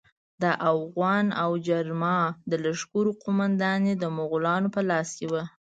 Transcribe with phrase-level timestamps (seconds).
[0.41, 2.19] د اوغان او جرما
[2.51, 5.43] د لښکرو قومانداني د مغولانو په لاس کې وه.